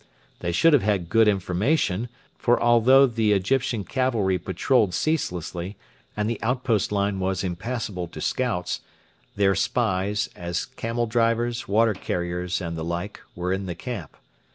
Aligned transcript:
They 0.39 0.51
should 0.51 0.73
have 0.73 0.81
had 0.81 1.09
good 1.09 1.27
information, 1.27 2.09
for 2.35 2.59
although 2.59 3.05
the 3.05 3.33
Egyptian 3.33 3.83
cavalry 3.83 4.39
patrolled 4.39 4.95
ceaselessly, 4.95 5.77
and 6.17 6.27
the 6.27 6.41
outpost 6.41 6.91
line 6.91 7.19
was 7.19 7.43
impassable 7.43 8.07
to 8.07 8.19
scouts, 8.19 8.81
their 9.35 9.53
spies, 9.53 10.27
as 10.35 10.65
camel 10.65 11.05
drivers, 11.05 11.67
water 11.67 11.93
carriers, 11.93 12.61
and 12.61 12.75
the 12.75 12.83
like, 12.83 13.21
were 13.35 13.53
in 13.53 13.67
the 13.67 13.75
camp. 13.75 14.17